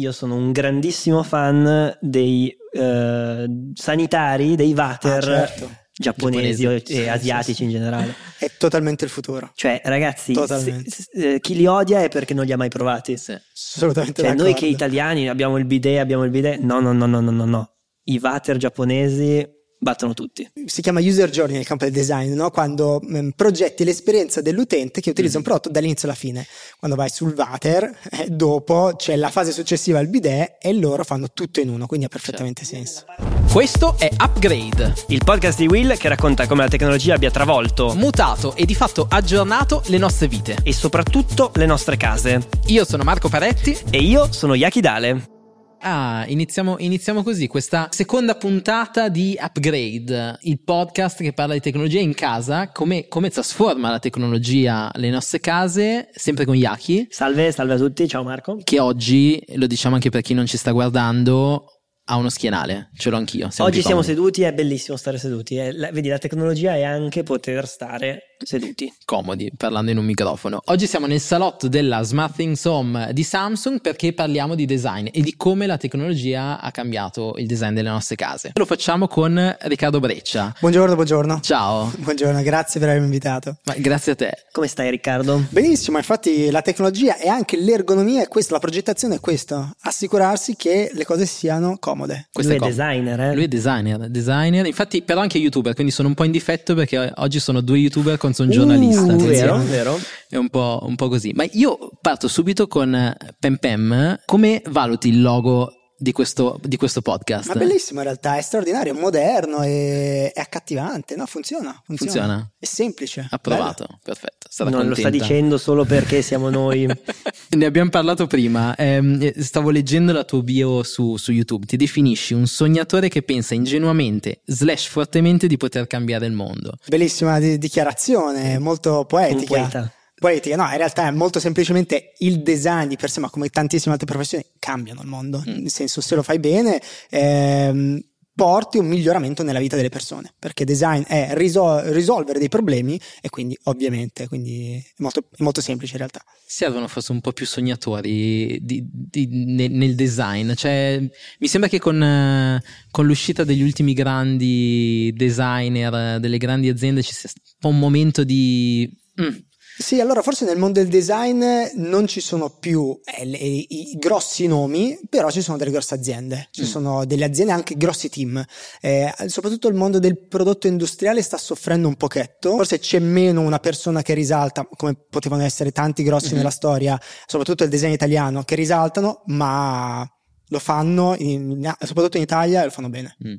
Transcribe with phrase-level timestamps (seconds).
[0.00, 5.70] io sono un grandissimo fan dei eh, sanitari, dei water Ah, certo.
[5.92, 6.92] giapponesi Giapponesi.
[6.92, 7.64] e Sì, asiatici sì, sì.
[7.64, 8.14] in generale.
[8.38, 9.50] È totalmente il futuro.
[9.54, 13.16] Cioè, ragazzi, se- se- eh, chi li odia è perché non li ha mai provati.
[13.18, 13.32] Sì.
[13.32, 16.58] Assolutamente Cioè, noi che italiani abbiamo il bidet, abbiamo il bidet.
[16.60, 17.70] No, no, no, no, no, no, no.
[18.04, 19.46] I water giapponesi
[19.80, 20.48] battono tutti.
[20.66, 22.50] si chiama user journey nel campo del design, no?
[22.50, 26.46] quando mm, progetti l'esperienza dell'utente che utilizza un prodotto dall'inizio alla fine.
[26.78, 31.28] Quando vai sul water, eh, dopo c'è la fase successiva al bidet e loro fanno
[31.32, 33.06] tutto in uno, quindi ha perfettamente senso.
[33.50, 38.54] Questo è Upgrade, Il podcast di Will che racconta come la tecnologia abbia travolto mutato
[38.54, 40.58] e di fatto aggiornato le nostre vite.
[40.62, 42.46] e soprattutto le nostre case.
[42.66, 43.76] Io sono Marco Paretti.
[43.90, 45.39] E io sono Yaki Dale.
[45.82, 52.00] Ah, iniziamo, iniziamo così, questa seconda puntata di Upgrade, il podcast che parla di tecnologia
[52.00, 57.74] in casa, come, come trasforma la tecnologia le nostre case, sempre con Yaki, Salve, salve
[57.74, 58.58] a tutti, ciao Marco.
[58.62, 61.64] che oggi, lo diciamo anche per chi non ci sta guardando,
[62.10, 63.46] ha uno schienale, ce l'ho anch'io.
[63.58, 64.06] Oggi siamo comodi.
[64.06, 65.56] seduti, è bellissimo stare seduti.
[65.56, 65.72] eh.
[65.72, 68.92] La- vedi, la tecnologia è anche poter stare seduti.
[69.04, 70.60] comodi parlando in un microfono.
[70.66, 75.20] Oggi siamo nel salotto della Smart Things Home di Samsung perché parliamo di design e
[75.20, 78.50] di come la tecnologia ha cambiato il design delle nostre case.
[78.54, 80.52] Lo facciamo con Riccardo Breccia.
[80.58, 81.38] Buongiorno, buongiorno.
[81.40, 83.58] Ciao, Buongiorno, grazie per avermi invitato.
[83.66, 84.32] Ma grazie a te.
[84.50, 85.44] Come stai Riccardo?
[85.50, 90.90] Benissimo, infatti la tecnologia e anche l'ergonomia è questo, la progettazione è questo, assicurarsi che
[90.92, 91.98] le cose siano comode.
[92.32, 92.76] Questo Lui è comodo.
[92.76, 93.34] designer, eh?
[93.34, 97.12] Lui è designer, designer, infatti però anche youtuber, quindi sono un po' in difetto perché
[97.16, 99.12] oggi sono due youtuber contro un giornalista.
[99.12, 99.98] Uh, vero, vero.
[100.28, 101.32] È un po', un po' così.
[101.34, 104.20] Ma io parto subito con Pem Pem.
[104.24, 107.48] Come valuti il logo di questo, di questo podcast?
[107.48, 111.26] Ma bellissimo in realtà, è straordinario, è moderno, è, è accattivante, no?
[111.26, 112.12] Funziona, funziona.
[112.12, 112.50] Funziona?
[112.58, 113.26] È semplice.
[113.30, 114.46] Approvato, perfetto.
[114.48, 115.26] Sarà Non lo sta contenta.
[115.26, 116.86] dicendo solo perché siamo noi.
[117.50, 118.74] ne abbiamo parlato prima.
[118.74, 121.66] Eh, stavo leggendo la tua bio su, su YouTube.
[121.66, 126.72] Ti definisci un sognatore che pensa ingenuamente, slash fortemente, di poter cambiare il mondo.
[126.86, 129.46] Bellissima di- dichiarazione, molto Un poetica.
[129.46, 129.92] poeta.
[130.20, 133.94] Poetica, no, in realtà è molto semplicemente il design di per sé, ma come tantissime
[133.94, 135.42] altre professioni, cambiano il mondo.
[135.48, 135.62] Mm.
[135.62, 137.98] Nel senso, se lo fai bene, ehm,
[138.34, 140.32] porti un miglioramento nella vita delle persone.
[140.38, 145.62] Perché design è risol- risolvere dei problemi e quindi, ovviamente, quindi è molto, è molto
[145.62, 146.22] semplice in realtà.
[146.46, 150.52] Servono forse un po' più sognatori di- di- ne- nel design.
[150.52, 151.00] Cioè,
[151.38, 152.60] mi sembra che con,
[152.90, 158.22] con l'uscita degli ultimi grandi designer, delle grandi aziende, ci sia un po' un momento
[158.22, 158.86] di.
[159.20, 159.36] mm,
[159.80, 161.42] Sì, allora forse nel mondo del design
[161.76, 166.48] non ci sono più eh, le- i, grossi nomi, però ci sono delle grosse aziende,
[166.50, 166.66] ci Mm.
[166.66, 168.44] sono delle aziende anche grossi team.
[168.82, 173.58] Eh, soprattutto il mondo del prodotto industriale sta soffrendo un pochetto, forse c'è meno una
[173.58, 176.36] persona che risalta, come potevano essere tanti grossi Mhm.
[176.36, 180.06] nella storia, soprattutto il design italiano, che risaltano, ma
[180.48, 183.16] lo fanno, in- soprattutto in Italia, e lo fanno bene.
[183.26, 183.34] Mm.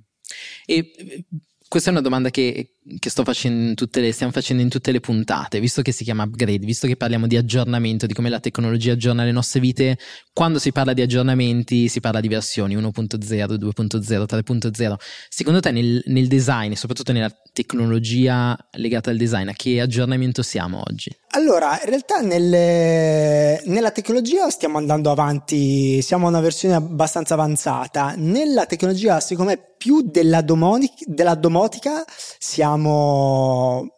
[0.65, 1.25] E eh,
[1.67, 4.99] questa è una domanda che, che sto facendo tutte le, stiamo facendo in tutte le
[4.99, 8.93] puntate, visto che si chiama upgrade, visto che parliamo di aggiornamento, di come la tecnologia
[8.93, 9.97] aggiorna le nostre vite,
[10.33, 14.93] quando si parla di aggiornamenti si parla di versioni 1.0, 2.0, 3.0.
[15.29, 20.41] Secondo te nel, nel design e soprattutto nella tecnologia legata al design, a che aggiornamento
[20.41, 21.15] siamo oggi?
[21.33, 28.13] Allora, in realtà nelle- nella tecnologia stiamo andando avanti, siamo a una versione abbastanza avanzata.
[28.17, 32.03] Nella tecnologia, secondo me, più della, domonic- della domotica
[32.37, 32.80] siamo,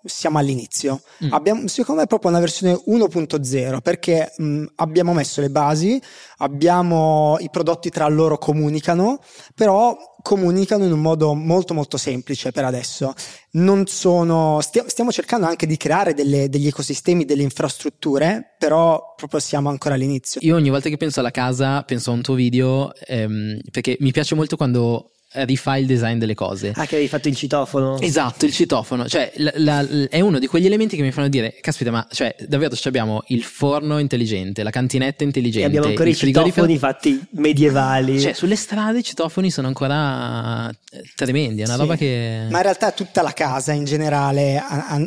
[0.03, 1.01] siamo all'inizio.
[1.23, 1.33] Mm.
[1.33, 6.01] Abbiamo, secondo me, proprio una versione 1.0 perché mh, abbiamo messo le basi,
[6.37, 9.19] abbiamo i prodotti tra loro comunicano,
[9.55, 13.13] però comunicano in un modo molto molto semplice per adesso.
[13.51, 19.39] Non sono, stia- stiamo cercando anche di creare delle- degli ecosistemi, delle infrastrutture, però proprio
[19.39, 20.39] siamo ancora all'inizio.
[20.43, 24.11] Io ogni volta che penso alla casa penso a un tuo video ehm, perché mi
[24.11, 26.69] piace molto quando rifai il design delle cose.
[26.75, 27.99] Ah, che avevi fatto il citofono?
[27.99, 31.55] Esatto, il citofono, cioè la- la- è uno di quegli elementi che mi fanno dire,
[31.61, 36.09] caspita, ma cioè, davvero ci abbiamo il forno intelligente, la cantinetta E intelligente, abbiamo ancora
[36.09, 38.19] i citofoni fatti medievali.
[38.19, 41.79] Cioè, sulle strade i citofoni sono ancora eh, tremendi, è una Sì.
[41.79, 42.45] roba che...
[42.49, 44.61] Ma in realtà tutta la casa in generale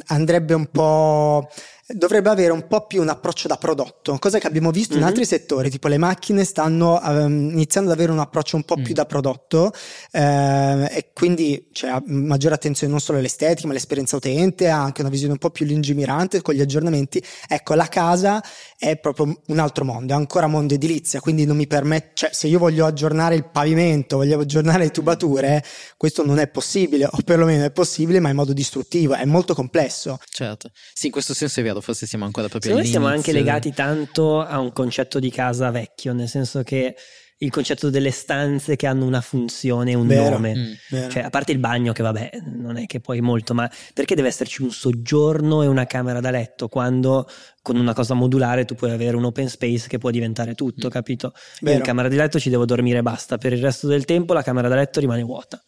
[0.06, 1.49] andrebbe un po'.
[1.88, 5.06] Dovrebbe avere un po' più un approccio da prodotto, cosa che abbiamo visto in Mhm.
[5.06, 8.83] altri settori, tipo le macchine stanno ehm, iniziando ad avere un approccio un po' Mm.
[8.83, 9.73] più da prodotto
[10.11, 15.11] eh, e quindi c'è maggiore attenzione non solo all'estetica ma all'esperienza utente, ha anche una
[15.11, 17.23] visione un po' più lungimirante con gli aggiornamenti.
[17.47, 18.43] Ecco, la casa
[18.77, 22.49] è proprio un altro mondo, è ancora mondo edilizia, quindi non mi permette, cioè se
[22.49, 25.62] io voglio aggiornare il pavimento, voglio aggiornare le tubature,
[25.97, 30.19] questo non è possibile, o perlomeno è possibile, ma in modo distruttivo, è molto complesso.
[30.29, 30.71] Certo.
[30.93, 33.55] Sì, in questo senso è vero, forse siamo ancora proprio Secondo me siamo anche all'inizio.
[33.55, 36.94] legati tanto a un concetto di casa vecchio, nel senso che
[37.40, 40.31] il concetto delle stanze che hanno una funzione, un Vero.
[40.31, 40.55] nome.
[40.55, 40.73] Mm.
[40.88, 41.11] Vero.
[41.11, 44.28] Cioè, a parte il bagno, che vabbè, non è che puoi molto, ma perché deve
[44.28, 47.28] esserci un soggiorno e una camera da letto quando
[47.61, 50.90] con una cosa modulare tu puoi avere un open space che può diventare tutto, Mm.
[50.90, 51.26] capito?
[51.34, 51.76] Io Vero.
[51.76, 54.43] in camera di letto ci devo dormire e basta, per il resto del tempo la
[54.43, 55.62] camera da letto rimane vuota.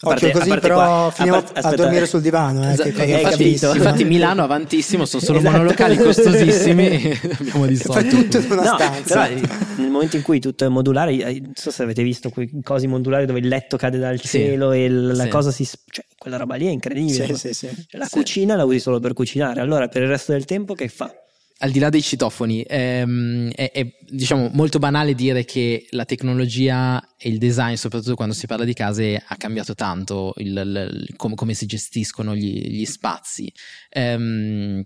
[0.00, 2.06] A Occhio parte- a così, parte però qua- a parte- a dormire eh.
[2.06, 2.62] sul divano.
[2.62, 3.74] Eh, Esatto, che cosa hai infatti, capito?
[3.74, 5.56] infatti Milano avantissimo, sono solo Esatto.
[5.56, 8.08] monolocali costosissimi abbiamo di soldi.
[8.08, 9.26] Fai tutto in una No, stanza.
[9.26, 9.42] però, eh,
[9.78, 12.86] nel momento in cui tutto è modulare, eh, non so se avete visto quei cosi
[12.86, 14.28] modulari dove il letto cade dal Sì.
[14.28, 15.28] cielo e la Sì.
[15.30, 15.64] cosa si...
[15.64, 17.26] cioè, quella roba lì è incredibile.
[17.26, 17.66] Sì, sì, sì.
[17.88, 18.10] Cioè, la Sì.
[18.12, 21.12] cucina la usi solo per cucinare, allora per il resto del tempo che fa?
[21.60, 27.14] Al di là dei citofoni, ehm, è, è, diciamo molto banale dire che la tecnologia
[27.16, 31.16] e il design, soprattutto quando si parla di case, ha cambiato tanto il, il- il-
[31.16, 33.52] come, si gestiscono gli, gli spazi.
[33.90, 34.84] Ehm,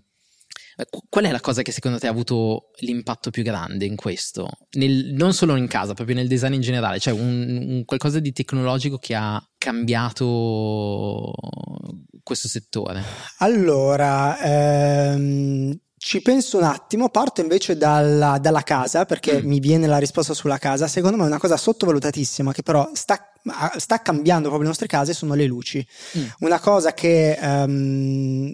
[0.89, 4.49] qu- qual è la cosa che secondo te ha avuto l'impatto più grande in questo?
[4.71, 8.31] Nel- non solo in casa, proprio nel design in generale, cioè un, un qualcosa di
[8.33, 11.31] tecnologico che ha cambiato
[12.23, 13.03] questo settore.
[13.37, 14.39] Allora,
[15.13, 19.47] ehm, ci penso un attimo, parto invece dalla, dalla casa perché Mm.
[19.47, 20.85] mi viene la risposta sulla casa.
[20.87, 23.31] Secondo me è una cosa sottovalutatissima che però sta,
[23.77, 25.85] sta cambiando proprio le nostre case sono le luci.
[26.17, 26.25] Mm.
[26.39, 28.53] Una cosa che ehm,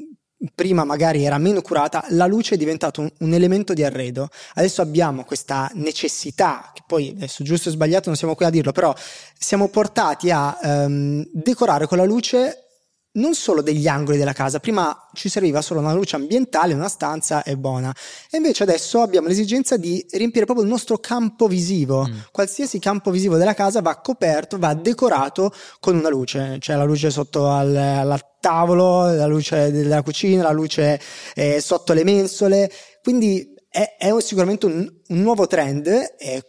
[0.53, 4.29] prima magari era meno curata, la luce è diventato un, un elemento di arredo.
[4.53, 8.71] Adesso abbiamo questa necessità, che poi adesso giusto o sbagliato non siamo qui a dirlo,
[8.71, 8.93] però
[9.35, 12.65] siamo portati a ehm, decorare con la luce
[13.13, 17.43] non solo degli angoli della casa, prima ci serviva solo una luce ambientale, una stanza
[17.43, 17.93] e buona,
[18.29, 22.07] e invece adesso abbiamo l'esigenza di riempire proprio il nostro campo visivo.
[22.07, 22.17] Mm.
[22.31, 27.09] Qualsiasi campo visivo della casa va coperto, va decorato con una luce, cioè la luce
[27.09, 30.99] sotto al, al tavolo, la luce della cucina, la luce
[31.33, 32.71] eh, sotto le mensole,
[33.01, 35.87] quindi è, è sicuramente un, un nuovo trend.
[36.17, 36.43] E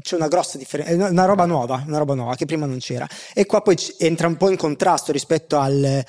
[0.00, 3.06] c'è una grossa differenza, è una- roba nuova, una roba nuova che prima non c'era.
[3.34, 6.04] E qua poi entra un po' in contrasto rispetto al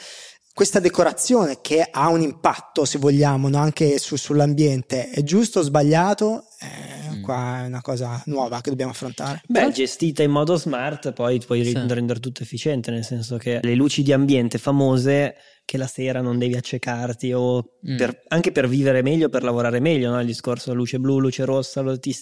[0.59, 3.59] questa decorazione che ha un impatto, se vogliamo, no?
[3.59, 5.09] anche su- sull'ambiente.
[5.09, 6.43] È giusto o sbagliato?
[6.59, 7.21] Eh, Mm.
[7.23, 9.41] Qua è una cosa nuova che dobbiamo affrontare.
[9.47, 11.73] Beh, gestita in modo smart, poi puoi Sì.
[11.73, 15.35] rendere tutto efficiente, nel senso che le luci di ambiente famose
[15.65, 17.97] che la sera non devi accecarti o Mm.
[17.97, 20.19] per- anche per vivere meglio, per lavorare meglio, no?
[20.19, 21.81] il discorso luce blu, luce rossa,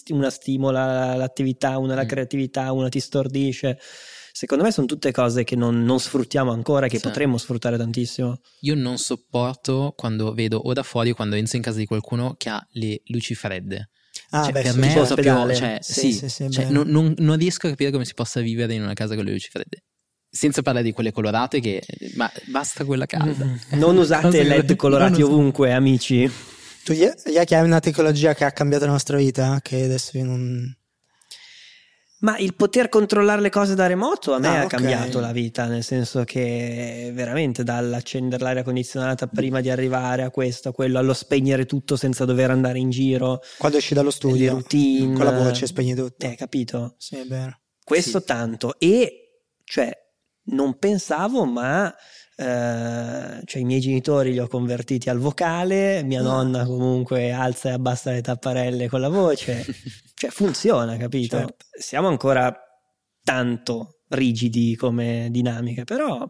[0.10, 2.08] una stimola l'attività, una la Mm.
[2.08, 3.80] creatività, una ti stordisce.
[4.38, 7.04] Secondo me sono tutte cose che non, non sfruttiamo ancora, che Sì.
[7.06, 8.40] potremmo sfruttare tantissimo.
[8.60, 12.36] Io non sopporto quando vedo o da fuori o quando entro in casa di qualcuno
[12.38, 13.90] che ha le luci fredde.
[14.30, 15.56] Ah, Cioè, beh, per me è proprio, ospedale.
[15.56, 18.40] cioè, Sì, sì, sì, sì, cioè, non, non- non riesco a capire come si possa
[18.40, 19.86] vivere in una casa con le luci fredde.
[20.30, 21.82] Senza parlare di quelle colorate che
[22.14, 23.44] ma basta quella calda.
[23.72, 26.30] Non usate LED colorati Non ovunque, amici.
[26.84, 29.60] Tu, Yaki, hai una tecnologia che ha cambiato la nostra vita?
[29.64, 30.78] Che adesso io non.
[32.20, 34.70] Ma il poter controllare le cose da remoto a me Ah, ha ok.
[34.72, 40.70] cambiato la vita, nel senso che veramente dall'accendere l'aria condizionata prima di arrivare a questo,
[40.70, 45.14] a quello, allo spegnere tutto senza dover andare in giro, Quando esci dallo studio, routine.
[45.14, 46.26] con la voce spegni tutto.
[46.26, 46.96] Eh, capito?
[46.98, 47.60] Sì, è vero.
[47.84, 48.26] Questo Sì.
[48.26, 48.80] tanto.
[48.80, 49.92] E, cioè,
[50.46, 51.94] non pensavo, ma...
[52.40, 56.24] eh, cioè i miei genitori li ho convertiti al vocale, mia Ah.
[56.24, 59.66] nonna comunque alza e abbassa le tapparelle con la voce,
[60.14, 61.38] cioè funziona, capito?
[61.38, 61.66] Certo.
[61.80, 62.56] Siamo ancora
[63.24, 66.26] tanto rigidi come dinamiche, però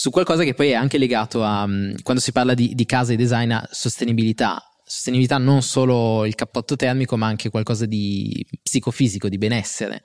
[0.00, 3.12] Su qualcosa che poi è anche legato a mm, quando si parla di, di casa
[3.12, 4.62] e design a sostenibilità.
[4.84, 10.02] Sostenibilità non solo il cappotto termico, ma anche qualcosa di psicofisico, di benessere.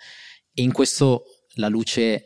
[0.52, 1.26] E in questo
[1.58, 2.24] la luce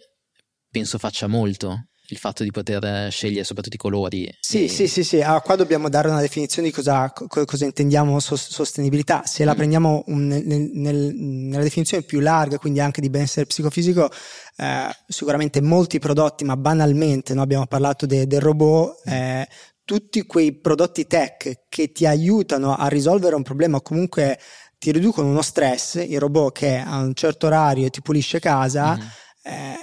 [0.71, 1.89] penso faccia molto.
[2.09, 4.33] Il fatto di poter eh, scegliere soprattutto i colori.
[4.39, 5.21] Sì, E- sì, sì, sì.
[5.21, 9.23] Ah, qua dobbiamo dare una definizione di cosa, co- cosa intendiamo sos- sostenibilità.
[9.25, 9.57] Se la Mm.
[9.57, 14.09] prendiamo un- nel- nel- nella definizione più larga, quindi anche di benessere psicofisico,
[14.55, 17.41] eh, sicuramente molti prodotti, ma banalmente, no?
[17.41, 19.45] abbiamo parlato de- del robot, eh,
[19.83, 24.39] tutti quei prodotti tech che ti aiutano a risolvere un problema o comunque
[24.77, 29.07] ti riducono uno stress, il robot che a un certo orario ti pulisce casa, Mhm.
[29.43, 29.76] eh,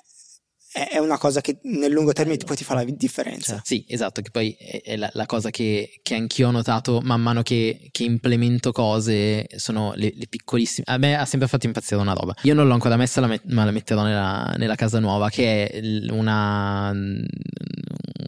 [0.74, 3.54] è una cosa che nel lungo termine ti, poi ti fa la differenza.
[3.54, 7.20] Cioè, sì, esatto, che poi è, la, la cosa che, che anch'io ho notato man
[7.20, 10.84] mano che, che implemento cose, sono le, le piccolissime.
[10.88, 12.34] A me ha sempre fatto impazzire una roba.
[12.42, 15.68] Io non l'ho ancora messa, la met- ma la metterò nella, nella casa nuova, che
[15.68, 16.92] è una,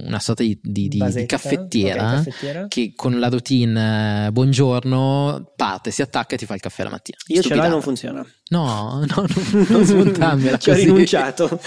[0.07, 2.05] una sorta di, di- di- di caffettiera.
[2.05, 2.67] ok, caffettiera.
[2.69, 6.91] Che con la routine eh, buongiorno parte, si attacca e ti fa il caffè la
[6.91, 7.17] mattina.
[7.29, 7.69] Io ce l'ho e Stupidata.
[7.73, 8.27] non funziona.
[8.49, 11.61] No, no, non, non smontarmela Ci ho rinunciato.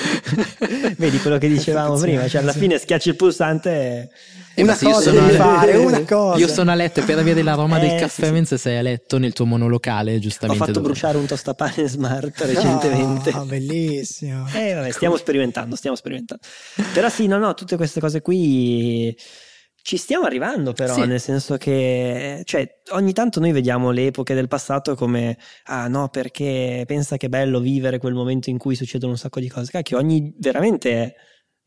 [0.98, 4.10] Vedi quello che dicevamo prima, cioè alla fine schiacci il pulsante e...
[4.64, 6.38] Una se io cosa sono devi fare, una cosa.
[6.40, 8.32] Io sono a letto e per avere l'aroma Eh, del caffè sì.
[8.32, 10.60] mentre sei a letto nel tuo monolocale, Ho giustamente.
[10.66, 13.30] fatto dove- bruciare un tostapane smart recentemente.
[13.32, 14.48] Ah, bellissimo.
[14.54, 16.44] Eh, vabbè, stiamo sperimentando, stiamo sperimentando.
[16.94, 19.16] Però sì, no, no, tutte queste cose qui
[19.82, 21.06] ci stiamo arrivando però, Sì.
[21.06, 26.10] nel senso che cioè, ogni tanto noi vediamo le epoche del passato come ah no,
[26.10, 29.72] perché pensa che è bello vivere quel momento in cui succedono un sacco di cose.
[29.72, 31.16] Cacchio, ogni veramente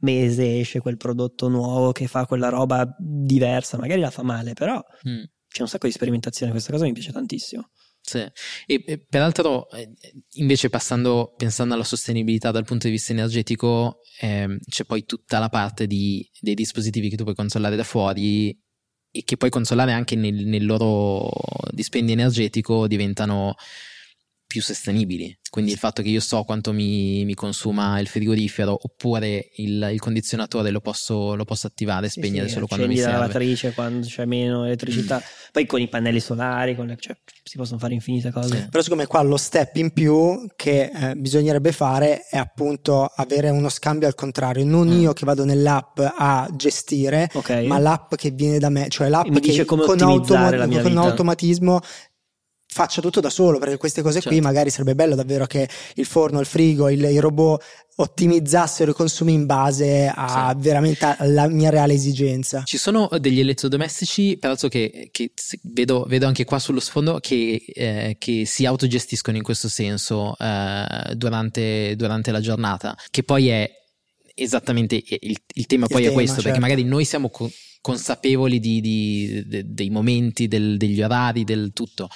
[0.02, 4.80] mese esce quel prodotto nuovo che fa quella roba diversa, magari la fa male, però
[5.09, 5.23] Mm.
[5.49, 7.71] c'è un sacco di sperimentazione, questa cosa mi piace tantissimo.
[8.04, 8.18] Sì.
[8.18, 9.88] E, e peraltro, eh,
[10.32, 15.49] invece, passando, pensando alla sostenibilità dal punto di vista energetico, ehm, c'è poi tutta la
[15.49, 18.49] parte di- dei dispositivi che tu puoi controllare da fuori
[19.14, 21.30] e che puoi controllare anche nel, nel loro
[21.71, 23.54] dispendio energetico diventano
[24.52, 25.35] più sostenibili.
[25.49, 29.99] Quindi il fatto che io so quanto mi, mi consuma il frigorifero oppure il, il
[30.00, 33.35] condizionatore lo posso, lo posso attivare e spegnere sì, solo quando mi accendi la serve.
[33.35, 35.23] lavatrice quando c'è meno elettricità.
[35.50, 38.56] Poi con i pannelli solari, con le- cioè, si possono fare infinite cose.
[38.56, 38.68] Sì.
[38.71, 43.68] Però siccome qua lo step in più che eh, bisognerebbe fare è appunto avere uno
[43.71, 45.00] scambio al contrario, non Mm.
[45.00, 47.50] io che vado nell'app a gestire, Ok.
[47.66, 50.97] ma l'app che viene da me, cioè l'app Mi che dice come con, mia con
[50.99, 51.80] automatismo
[52.73, 54.47] faccia tutto da solo, perché queste cose qui Certo.
[54.47, 57.62] magari sarebbe bello davvero che il forno, il frigo, il, i robot
[57.97, 62.62] ottimizzassero i consumi in base a veramente alla mia reale esigenza.
[62.64, 65.33] Ci sono degli elettrodomestici, peraltro che, che
[65.64, 71.14] vedo, vedo anche qua sullo sfondo, che, eh, che si autogestiscono in questo senso eh,
[71.14, 73.71] durante, durante la giornata, che poi è
[74.35, 76.49] esattamente il, il tema Il poi è tema, questo, certo.
[76.49, 77.50] perché magari noi siamo co-
[77.83, 82.09] consapevoli di- di- de- dei momenti, del- degli orari, del tutto.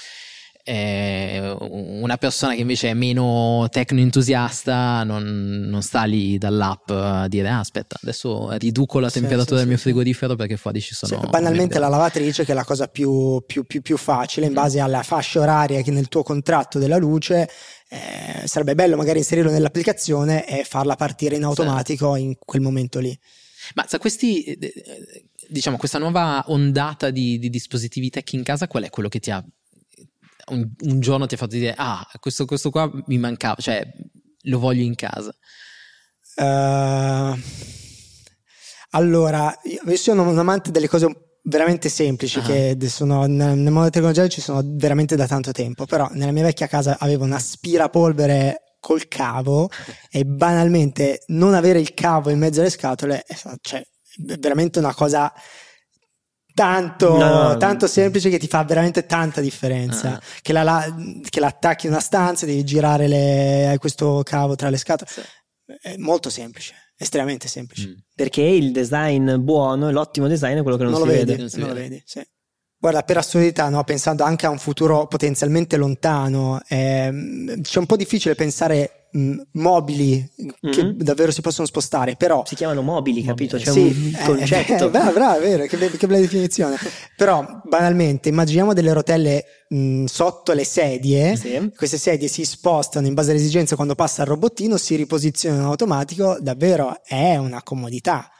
[0.68, 5.22] Eh, una persona che invece è meno tecno-entusiasta non,
[5.68, 9.76] non sta lì dall'app a dire ah, aspetta adesso riduco la temperatura sì, del mio
[9.78, 13.62] frigorifero perché fuori ci sono Sì, banalmente la lavatrice che è la cosa più, più-
[13.62, 14.56] più- più facile in Mm.
[14.56, 17.48] base alla fascia oraria che nel tuo contratto della luce
[17.88, 23.16] eh, sarebbe bello magari inserirlo nell'applicazione e farla partire in automatico in quel momento lì.
[23.76, 28.66] ma sa questi eh, eh, diciamo questa nuova ondata di, di dispositivi tech in casa
[28.66, 29.44] qual è quello che ti ha
[30.52, 33.82] un, un giorno ti ha fatto dire ah questo, questo qua mi mancava cioè
[34.42, 35.34] lo voglio in casa
[36.38, 37.34] Eh,
[38.90, 42.42] allora, io sono un amante delle cose veramente semplici Ah.
[42.42, 46.42] che sono, nel nel mondo tecnologico ci sono veramente da tanto tempo, però nella mia
[46.44, 49.68] vecchia casa avevo un aspirapolvere col cavo
[50.10, 54.94] e banalmente non avere il cavo in mezzo alle scatole è cioè, è veramente una
[54.94, 55.32] cosa
[56.56, 57.56] tanto, No, no.
[57.58, 60.14] tanto semplice che ti fa veramente tanta differenza.
[60.14, 60.20] Ah.
[60.40, 60.96] Che, la, la-
[61.28, 65.10] che la attacchi in una stanza, devi girare le- questo cavo tra le scatole.
[65.82, 67.88] È molto semplice, estremamente semplice.
[67.88, 67.92] Mm.
[68.14, 71.36] Perché il design buono e l'ottimo design è quello che non, non, si lo vede.
[71.36, 71.88] vedi, non lo vede.
[71.88, 72.26] vedi, sì.
[72.78, 77.96] Guarda, per assurdità, no, pensando anche a un futuro potenzialmente lontano, ehm, c'è un po'
[77.96, 80.30] difficile pensare mh, mobili
[80.70, 80.96] che Mhm.
[80.98, 83.56] davvero si possono spostare, però Si chiamano mobili, capito?
[83.56, 84.86] C'è sì, un eh, concetto.
[84.86, 86.76] eh, brava, brava, vero, che, che bella definizione.
[87.16, 91.36] Però, banalmente, immaginiamo delle rotelle mh, sotto le sedie.
[91.36, 91.70] Sì.
[91.76, 95.68] Queste sedie si spostano in base alle esigenze quando passa il robottino, si riposizionano in
[95.68, 96.36] automatico.
[96.40, 98.30] Davvero è una comodità.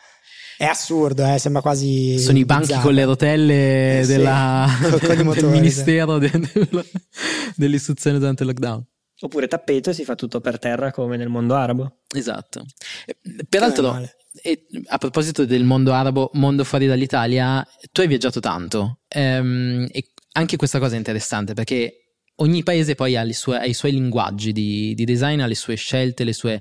[0.58, 2.18] È assurdo, eh, sembra quasi.
[2.18, 2.82] sono i banchi bizzarro.
[2.86, 6.86] con le rotelle Eh, sì, della- con- con del motori, ministero de- del-
[7.56, 8.82] dell'istruzione durante il lockdown
[9.20, 12.00] Oppure tappeto e si fa tutto per terra come nel mondo arabo.
[12.14, 12.64] Esatto.
[13.06, 13.16] Eh,
[13.48, 13.98] Peraltro,
[14.42, 20.10] e a proposito del mondo arabo, mondo fuori dall'Italia, tu hai viaggiato tanto ehm, e
[20.32, 23.92] anche questa cosa è interessante perché ogni paese poi ha, le sue- ha i suoi
[23.92, 26.60] linguaggi di, di design, ha le sue scelte, le sue...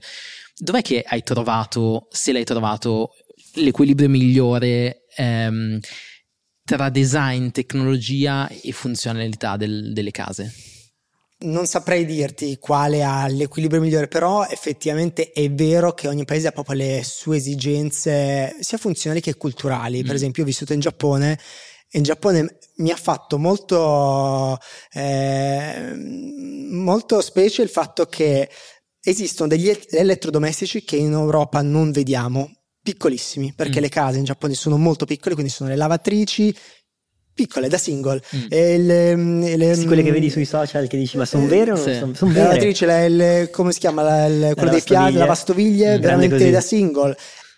[0.58, 3.16] Dov'è che hai trovato, se l'hai trovato,
[3.56, 5.80] l'equilibrio migliore ehm,
[6.64, 10.54] tra design, tecnologia e funzionalità del- delle case?
[11.38, 16.52] Non saprei dirti quale ha l'equilibrio migliore, però effettivamente è vero che ogni paese ha
[16.52, 20.02] proprio le sue esigenze, sia funzionali che culturali.
[20.02, 20.16] Per Mm.
[20.16, 21.38] esempio, ho vissuto in Giappone
[21.90, 24.58] e in Giappone mi ha fatto molto,
[24.94, 25.94] eh,
[26.70, 28.50] molto specie il fatto che
[29.02, 32.50] esistono degli el- elettrodomestici che in Europa non vediamo,
[32.82, 33.82] piccolissimi, perché Mm.
[33.84, 36.56] le case in Giappone sono molto piccole, quindi sono le lavatrici
[37.36, 38.22] piccole da single.
[38.36, 38.46] Mm.
[38.50, 39.16] E le,
[39.58, 41.94] le- Sì, quelle che vedi sui social che dici ma sono vere o non Sì.
[41.94, 42.48] sono, son la vere?
[42.48, 44.02] lavatrice, la- il- come si chiama?
[44.02, 45.20] La- il- quello dei piatti, lavastoviglie.
[45.20, 47.18] lavastoviglie, Mm, grande veramente da single.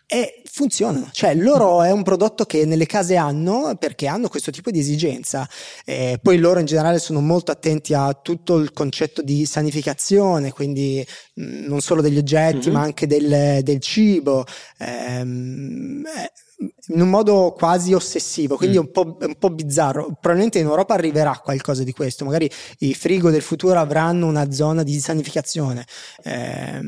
[0.10, 1.10] E funzionano.
[1.12, 5.48] Cioè, loro è un prodotto che nelle case hanno perché hanno questo tipo di esigenza.
[5.86, 11.05] Eh, poi loro in generale sono molto attenti a tutto il concetto di sanificazione, quindi
[11.34, 12.72] mh, mm, non solo degli oggetti, mm-hmm.
[12.74, 14.46] ma anche del, del cibo.
[14.79, 18.81] Ehm, eh, in un modo quasi ossessivo, quindi mm.
[18.81, 20.05] un, po', un po' bizzarro.
[20.19, 22.49] Probabilmente in Europa arriverà qualcosa di questo, magari
[22.79, 25.85] i frigo del futuro avranno una zona di sanificazione.
[26.23, 26.81] Eh,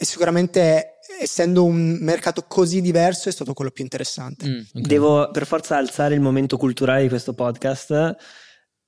[0.00, 4.48] sicuramente essendo un mercato così diverso è stato quello più interessante.
[4.48, 4.82] Mm, okay.
[4.82, 8.16] Devo per forza alzare il momento culturale di questo podcast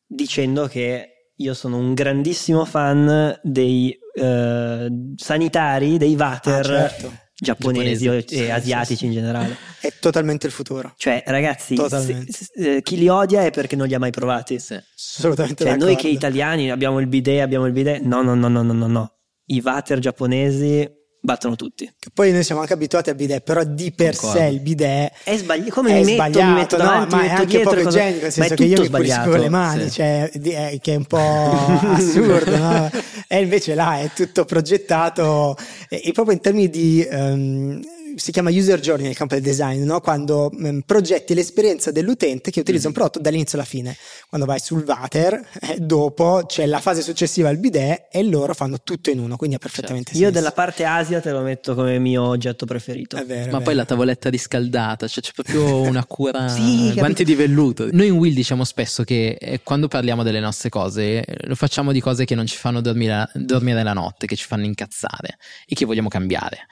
[0.06, 6.70] dicendo che io sono un grandissimo fan dei eh, sanitari, dei water.
[6.70, 9.06] Ah, certo giapponesi, giapponesi e asiatici sì, sì.
[9.06, 9.56] in generale.
[9.80, 10.94] È totalmente il futuro.
[10.96, 14.58] Cioè, ragazzi, se, se, eh, chi li odia è perché non li ha mai provati.
[14.58, 14.74] Sì.
[14.74, 15.64] Assolutamente.
[15.64, 18.00] Cioè, noi che italiani abbiamo il bidet, abbiamo il bidet.
[18.02, 19.12] No, no, no, no, no, no, no.
[19.46, 21.84] I water giapponesi battono tutti.
[21.98, 24.40] Che poi noi siamo anche abituati al bidet, però di per Concordo.
[24.40, 25.70] sé il bidet è sbagliato.
[25.72, 27.98] Come è mi metto, sbagliato, mi metto davanti, no, ma è anche dietro, poco cosa...
[27.98, 29.90] igienico, nel senso che io mi pulisco con le mani, sì.
[29.90, 31.18] cioè, è, che è un po'
[31.92, 32.90] assurdo, no?
[33.28, 35.56] E invece là è tutto progettato
[35.88, 37.80] e, e proprio in termini di um,
[38.16, 40.00] si chiama user journey nel campo del design, no?
[40.00, 42.88] quando mh, mm, progetti l'esperienza dell'utente che utilizza mm.
[42.88, 43.94] un prodotto dall'inizio alla fine.
[44.26, 48.80] Quando vai sul water, eh, dopo c'è la fase successiva al bidet e loro fanno
[48.82, 50.24] tutto in uno, quindi ha perfettamente certo.
[50.24, 53.22] Io della parte Asia te lo metto come mio oggetto preferito.
[53.26, 57.88] Vero, Ma poi la tavoletta riscaldata, cioè c'è proprio una cura, sì, guanti di velluto.
[57.92, 62.00] Noi in Will diciamo spesso che eh, quando parliamo delle nostre cose, lo facciamo di
[62.00, 65.84] cose che non ci fanno dormire, dormire la notte, che ci fanno incazzare e che
[65.84, 66.66] vogliamo cambiare.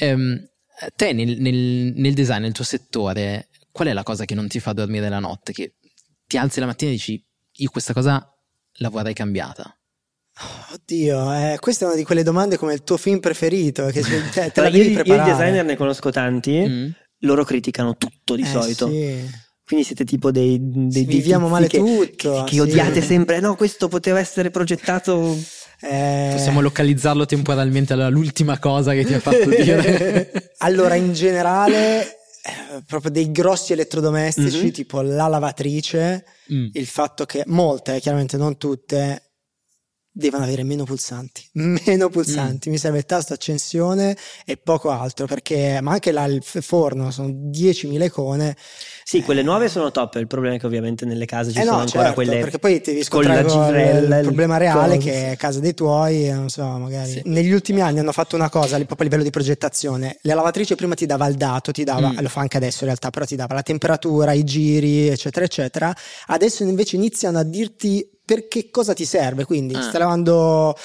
[0.00, 0.40] Um,
[0.94, 4.60] te nel, nel, nel, design, nel tuo settore, qual è la cosa che non ti
[4.60, 5.52] fa dormire la notte?
[5.52, 5.74] Che
[6.26, 8.32] ti alzi la mattina e dici, io questa cosa
[8.78, 9.72] la vorrei cambiata.
[10.72, 13.86] Oddio, eh, questa è una di quelle domande come il tuo film preferito.
[13.86, 16.88] Che te, te la io, io i designer ne conosco tanti, mm.
[17.20, 18.88] loro criticano tutto di eh, solito.
[18.88, 19.46] Sì.
[19.64, 22.44] Quindi siete tipo dei, dei, dei viviamo male che, tutto.
[22.44, 22.58] Che, che sì.
[22.60, 23.40] odiate sempre.
[23.40, 25.36] No, questo poteva essere progettato
[25.80, 26.30] eh...
[26.32, 30.52] Possiamo localizzarlo temporalmente all'ultima cosa che ti ha fatto dire.
[30.58, 34.70] allora, in generale, eh, proprio dei grossi elettrodomestici, mm-hmm.
[34.70, 36.68] tipo la lavatrice, mm.
[36.72, 39.27] il fatto che molte, chiaramente non tutte,
[40.18, 41.48] devono avere meno pulsanti,
[41.86, 42.72] meno pulsanti, mm.
[42.72, 47.28] mi serve il tasto accensione e poco altro, perché ma anche là il forno sono
[47.28, 48.56] 10.000 icone.
[49.04, 51.76] Sì, quelle nuove sono top, il problema è che ovviamente nelle case ci eh sono
[51.76, 55.08] no, ancora certo, quelle perché poi ti con il, il problema reale cosa.
[55.08, 57.10] che è casa dei tuoi, non so, magari.
[57.10, 57.22] Sì.
[57.26, 60.94] Negli ultimi anni hanno fatto una cosa, proprio a livello di progettazione, la lavatrice prima
[60.94, 62.18] ti dava il dato, ti dava, mm.
[62.18, 65.94] lo fa anche adesso in realtà, però ti dava la temperatura, i giri, eccetera, eccetera.
[66.26, 69.46] Adesso invece iniziano a dirti per che cosa ti serve.
[69.46, 69.80] Quindi ah.
[69.80, 70.76] stai lavando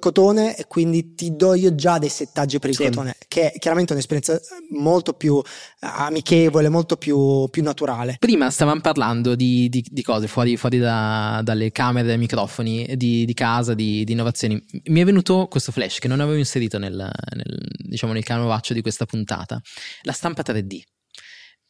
[0.00, 2.84] cotone e quindi ti do io già dei settaggi per il sì.
[2.84, 5.38] cotone, che è chiaramente un'esperienza molto più
[5.80, 8.16] amichevole, molto più, più naturale.
[8.18, 13.26] Prima stavamo parlando di, di, di cose fuori, fuori da, dalle camere, dai microfoni, di,
[13.26, 14.58] di casa, di, innovazioni.
[14.84, 18.80] Mi è venuto questo flash che non avevo inserito nel, nel, diciamo, nel canovaccio di
[18.80, 19.60] questa puntata.
[20.02, 20.80] La stampa 3D.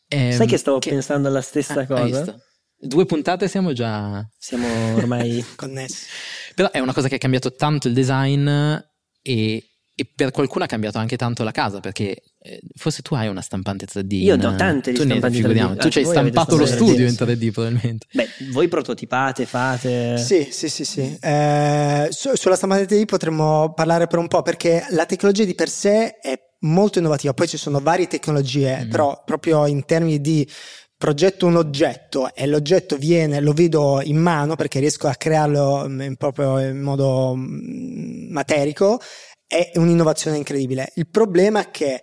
[0.07, 0.91] Eh, Sai che stavo che...
[0.91, 2.39] pensando alla stessa ah, cosa?
[2.79, 4.27] Due puntate siamo già...
[4.39, 6.07] Siamo ormai connessi.
[6.55, 8.83] Però è una cosa che ha cambiato tanto il design e,
[9.23, 13.41] e per qualcuno ha cambiato anche tanto la casa perché eh, forse tu hai una
[13.41, 14.15] stampante 3D.
[14.15, 15.79] Io ho tante di stampanti 3D.
[15.79, 18.07] Tu ci hai stampato lo studio in 3D probabilmente.
[18.13, 20.19] Beh, voi prototipate, fate...
[20.19, 21.19] Sì, sì, sì, sì.
[21.21, 25.71] Eh, su, sulla stampante 3D potremmo parlare per un po' perché la tecnologia di per
[25.71, 27.33] sé è molto innovativa.
[27.35, 28.91] Poi ci sono varie tecnologie, mm.
[28.91, 30.49] però proprio in termini di
[30.97, 36.01] progetto un oggetto e l'oggetto viene, lo vedo in mano perché riesco a crearlo mm,
[36.01, 39.01] in proprio in modo mm, materico,
[39.47, 40.93] è un'innovazione incredibile.
[40.95, 42.03] Il problema è che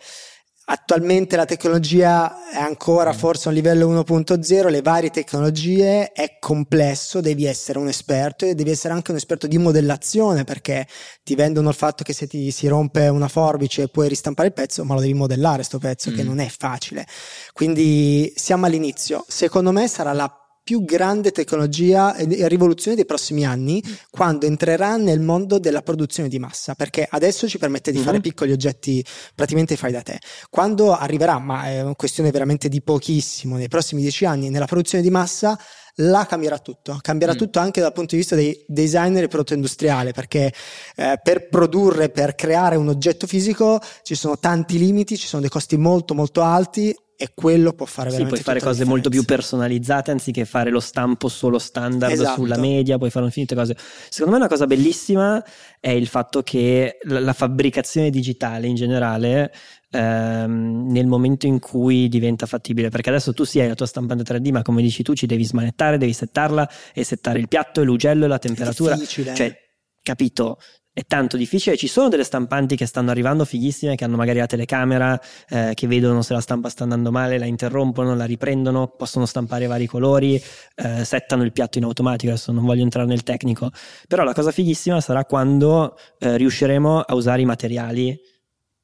[0.66, 3.18] Attualmente la tecnologia è ancora mm.
[3.18, 8.56] forse a un livello 1.0, le varie tecnologie è complesso, devi essere un esperto e
[8.56, 10.88] devi essere anche un esperto di modellazione perché
[11.22, 14.86] ti vendono il fatto che se ti si rompe una forbice puoi ristampare il pezzo,
[14.86, 16.16] ma lo devi modellare sto pezzo mm.
[16.16, 17.06] che non è facile.
[17.52, 19.26] Quindi siamo all'inizio.
[19.28, 25.20] Secondo me sarà la più grande tecnologia e rivoluzione dei prossimi anni quando entrerà nel
[25.20, 28.06] mondo della produzione di massa perché adesso ci permette di mm-hmm.
[28.06, 29.04] fare piccoli oggetti
[29.36, 34.02] praticamente fai da te quando arriverà ma è una questione veramente di pochissimo nei prossimi
[34.02, 35.60] dieci anni nella produzione di massa
[35.98, 37.38] là cambierà tutto, cambierà mm.
[37.38, 40.52] tutto anche dal punto di vista dei designer e prodotto industriale, perché
[40.96, 45.52] eh, per produrre, per creare un oggetto fisico ci sono tanti limiti, ci sono dei
[45.52, 49.24] costi molto molto alti e quello può fare Sì, veramente puoi fare cose molto più
[49.24, 52.42] personalizzate anziché fare lo stampo solo standard Esatto.
[52.42, 53.76] sulla media, puoi fare infinite cose.
[54.10, 55.44] Secondo me una cosa bellissima
[55.80, 59.54] è il fatto che la, la fabbricazione digitale in generale
[59.92, 64.24] ehm, nel momento in cui diventa fattibile, perché adesso tu sì hai la tua stampante
[64.24, 67.84] 3D, ma come dici tu ci devi smanettare, devi settarla e settare il piatto e
[67.84, 68.96] l'ugello e la temperatura.
[68.96, 69.34] difficile.
[69.36, 69.56] Cioè,
[70.02, 70.58] capito?
[70.96, 71.76] È tanto difficile.
[71.76, 75.88] Ci sono delle stampanti che stanno arrivando fighissime, che hanno magari la telecamera, eh, che
[75.88, 80.40] vedono se la stampa sta andando male, la interrompono, la riprendono, possono stampare vari colori,
[80.76, 82.32] eh, settano il piatto in automatico.
[82.32, 83.72] Adesso non voglio entrare nel tecnico,
[84.08, 88.16] però la cosa fighissima sarà quando eh, riusciremo a usare i materiali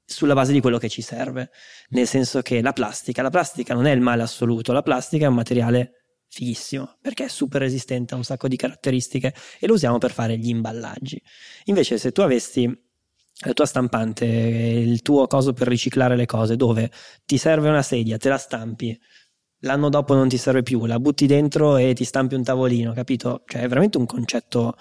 [0.03, 1.51] sulla base di quello che ci serve.
[1.89, 5.27] Nel senso che la plastica, la plastica non è il male assoluto, la plastica è
[5.27, 5.98] un materiale
[6.29, 10.37] fighissimo perché è super resistente a un sacco di caratteristiche e lo usiamo per fare
[10.37, 11.21] gli imballaggi.
[11.65, 12.65] Invece, se tu avessi
[13.45, 16.91] la tua stampante, il tuo coso per riciclare le cose, dove
[17.25, 18.97] ti serve una sedia, te la stampi,
[19.59, 23.43] l'anno dopo non ti serve più, la butti dentro e ti stampi un tavolino, capito?
[23.45, 24.75] Cioè, è veramente un concetto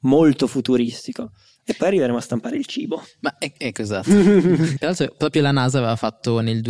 [0.00, 1.32] molto futuristico.
[1.66, 3.02] E poi arriveremo a stampare il cibo.
[3.20, 4.10] Ma ecco esatto.
[4.78, 6.60] Tra l'altro, proprio la NASA aveva fatto nel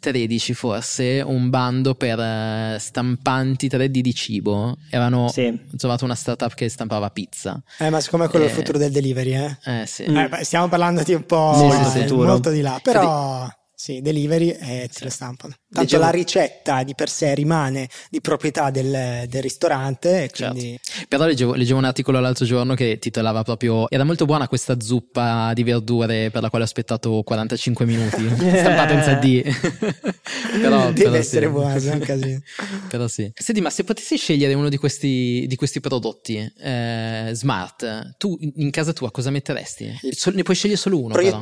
[0.00, 4.76] 2013 forse un bando per eh, stampanti 3D di cibo.
[4.90, 5.58] Avevano Sì.
[5.76, 7.62] trovato una startup che stampava pizza.
[7.78, 8.56] Eh, ma siccome quello è il Eh.
[8.56, 9.58] futuro del delivery, eh.
[9.64, 10.06] Eh sì.
[10.08, 10.16] Mm.
[10.16, 12.26] Eh, beh, stiamo parlando di un po' Molto eh, futuro.
[12.28, 13.46] molto di là, però
[13.80, 15.54] sì, delivery e te le stampano.
[15.72, 20.78] Tanto Diciamo- la ricetta di per sé rimane di proprietà del, del ristorante e quindi
[21.08, 25.52] Però leggevo, leggevo un articolo l'altro giorno che titolava proprio Era molto buona questa zuppa
[25.54, 31.14] di verdure per la quale ho aspettato 45 minuti stampata in 3D però, deve però
[31.14, 31.52] essere sì.
[31.52, 32.40] buona, è un casino.
[32.90, 38.16] però sì Senti ma se potessi scegliere uno di questi, di questi prodotti eh, smart
[38.18, 40.00] tu in casa tua cosa metteresti?
[40.10, 41.38] Sol- ne puoi scegliere solo uno però.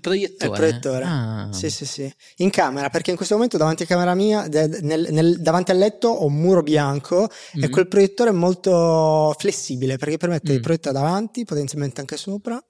[0.00, 0.44] Proiettore.
[0.44, 0.74] Il proiettore?
[0.74, 1.04] il proiettore.
[1.04, 1.48] Ah.
[1.52, 2.12] Sì, sì, sì.
[2.36, 6.08] In camera, perché in questo momento davanti a camera mia, nel- nel- davanti al letto
[6.08, 7.70] ho un muro bianco e Mm.
[7.70, 10.54] quel proiettore è molto flessibile perché permette Mm.
[10.56, 12.62] di proiettare davanti, potenzialmente anche sopra.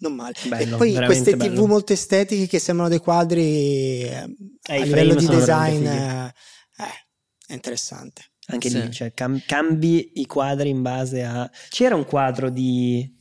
[0.00, 0.34] Non male.
[0.46, 1.66] Bello, e poi queste TV bello.
[1.66, 3.42] molto estetiche che sembrano dei quadri
[4.04, 4.28] eh,
[4.68, 6.26] Eh, a livello di design eh,
[6.76, 6.84] eh,
[7.48, 8.22] è interessante.
[8.50, 8.80] Anche Sì.
[8.80, 11.50] lì, cioè, cam- cambi i quadri in base a...
[11.68, 13.12] C'era un quadro di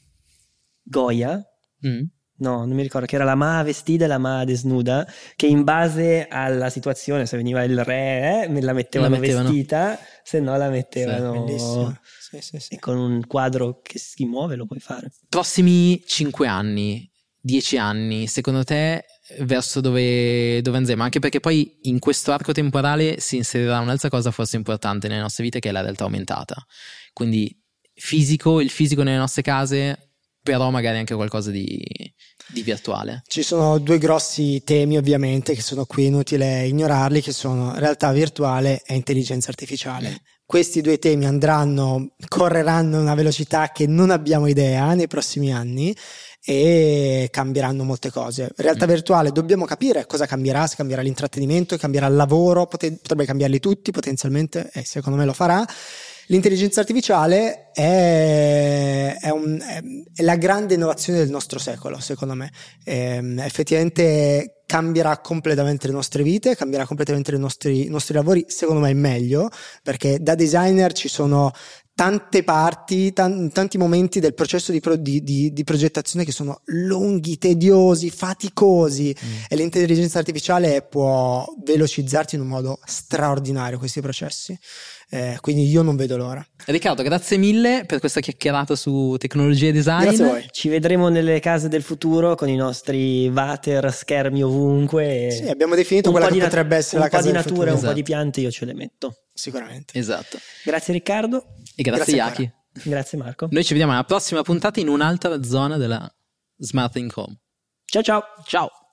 [0.84, 1.42] Goya,
[1.86, 2.04] Mm.
[2.38, 5.64] No, non mi ricordo, che era la Ma vestita e la Ma desnuda, che in
[5.64, 9.50] base alla situazione, se veniva il re, eh, me la mettevano, La mettevano.
[9.50, 11.32] vestita, se no la mettevano...
[11.32, 11.98] Bellissimo.
[12.20, 12.74] Sì, sì, sì.
[12.74, 15.12] E con un quadro che si muove lo puoi fare.
[15.30, 19.06] prossimi 5 anni 10 anni secondo te
[19.40, 24.32] verso dove, dove andremo anche perché poi in questo arco temporale si inserirà un'altra cosa
[24.32, 26.56] forse importante nelle nostre vite che è la realtà aumentata
[27.14, 27.58] quindi
[27.94, 30.07] fisico il fisico nelle nostre case
[30.48, 31.84] però magari anche qualcosa di,
[32.48, 37.78] di virtuale Ci sono due grossi temi ovviamente che sono qui inutile ignorarli, che sono
[37.78, 40.22] realtà virtuale e intelligenza artificiale.
[40.46, 45.94] Questi due temi andranno, correranno a una velocità che non abbiamo idea nei prossimi anni
[46.42, 48.50] e cambieranno molte cose.
[48.56, 48.90] Realtà Mm.
[48.90, 54.70] virtuale dobbiamo capire cosa cambierà, se cambierà l'intrattenimento, cambierà il lavoro, potrebbe cambiarli tutti potenzialmente
[54.72, 55.66] e secondo me lo farà.
[56.28, 62.52] L'intelligenza artificiale è, è un- è- la grande innovazione del nostro secolo, secondo me.
[62.84, 68.82] Ehm, effettivamente cambierà completamente le nostre vite, cambierà completamente i nostri, i nostri lavori, secondo
[68.82, 69.50] me è meglio,
[69.82, 71.52] perché da designer ci sono
[71.96, 76.62] tante parti, tan- tanti momenti del processo di, pro- di- di- di progettazione che sono
[76.66, 79.16] lunghi, tediosi, faticosi
[79.48, 84.56] e l'intelligenza artificiale può velocizzarti in un modo straordinario questi processi.
[85.10, 86.46] Eh, quindi io non vedo l'ora.
[86.66, 90.46] Riccardo grazie mille per questa chiacchierata su tecnologia e design Grazie a voi.
[90.52, 95.30] Ci vedremo nelle case del futuro con i nostri water, schermi ovunque.
[95.32, 97.34] Sì, abbiamo definito un quella po' che di nat- potrebbe essere la casa po' di
[97.34, 97.70] del natura, futuro.
[97.72, 97.96] un po' Esatto.
[97.96, 99.16] di piante, io ce le metto.
[99.34, 99.98] Sicuramente.
[100.00, 102.52] esatto Grazie Riccardo, e grazie, Grazie Yaki
[102.90, 103.48] grazie Marco.
[103.52, 106.12] noi ci vediamo alla prossima puntata in un'altra zona della
[106.58, 107.40] Smart Home
[107.86, 108.24] Ciao ciao.
[108.46, 108.87] Ciao!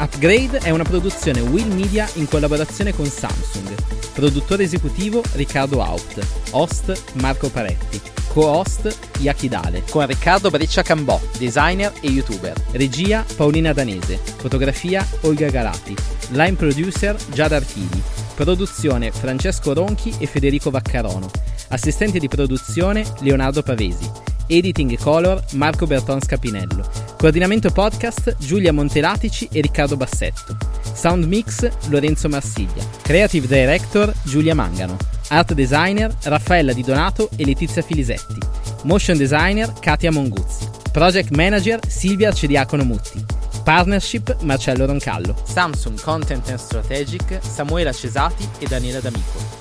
[0.00, 3.74] Upgrade è una produzione Will Media in collaborazione con Samsung.
[4.12, 6.24] Produttore esecutivo Riccardo Haupt.
[6.52, 8.00] Host Marco Paretti.
[8.28, 9.82] Co-host Yakidale.
[9.90, 12.54] Con Riccardo Breccia Cambò, designer e youtuber.
[12.70, 14.20] Regia Paolina Danese.
[14.36, 15.96] Fotografia Olga Galati.
[16.30, 18.00] Line producer Giada Archidi.
[18.36, 21.28] Produzione Francesco Ronchi e Federico Vaccarono.
[21.70, 24.08] Assistente di produzione Leonardo Pavesi.
[24.46, 27.07] Editing e color Marco Berton Scapinello.
[27.18, 30.56] Coordinamento podcast Giulia Montelatici e Riccardo Bassetto.
[30.94, 32.86] Sound mix Lorenzo Marsiglia.
[33.02, 34.96] Creative director Giulia Mangano.
[35.30, 38.38] Art designer Raffaella Di Donato e Letizia Filisetti.
[38.84, 40.68] Motion designer Katia Monguzzi.
[40.92, 43.24] Project manager Silvia Cediacono Mutti.
[43.64, 45.34] Partnership Marcello Roncallo.
[45.42, 49.57] Samsung Content and Strategic Samuela Cesati e Daniela D'Amico.